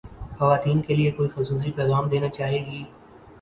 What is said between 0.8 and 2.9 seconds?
کے لئے کوئی خصوصی پیغام دینا چاہیے گی